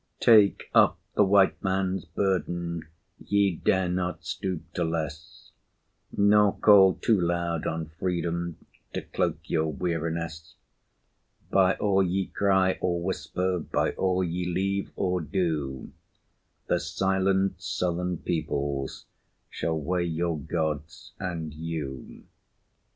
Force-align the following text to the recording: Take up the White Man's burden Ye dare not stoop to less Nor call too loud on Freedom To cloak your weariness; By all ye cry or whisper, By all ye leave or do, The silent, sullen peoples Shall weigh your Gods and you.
Take 0.19 0.63
up 0.73 0.97
the 1.13 1.23
White 1.23 1.63
Man's 1.63 2.05
burden 2.05 2.87
Ye 3.19 3.57
dare 3.57 3.87
not 3.87 4.25
stoop 4.25 4.63
to 4.73 4.83
less 4.83 5.51
Nor 6.17 6.57
call 6.57 6.95
too 6.95 7.21
loud 7.21 7.67
on 7.67 7.85
Freedom 7.99 8.57
To 8.93 9.03
cloak 9.03 9.37
your 9.43 9.71
weariness; 9.71 10.55
By 11.51 11.75
all 11.75 12.01
ye 12.01 12.25
cry 12.25 12.79
or 12.81 12.99
whisper, 12.99 13.59
By 13.59 13.91
all 13.91 14.23
ye 14.23 14.43
leave 14.51 14.91
or 14.95 15.21
do, 15.21 15.91
The 16.65 16.79
silent, 16.79 17.61
sullen 17.61 18.17
peoples 18.17 19.05
Shall 19.51 19.79
weigh 19.79 20.05
your 20.05 20.39
Gods 20.39 21.11
and 21.19 21.53
you. 21.53 22.23